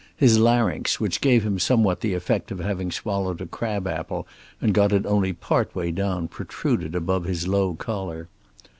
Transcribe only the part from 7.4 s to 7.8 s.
low